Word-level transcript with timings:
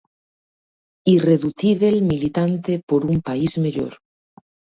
Irredutíbel 1.15 1.95
militante 2.11 2.73
por 2.89 3.01
un 3.11 3.17
país 3.27 3.51
mellor. 3.63 3.93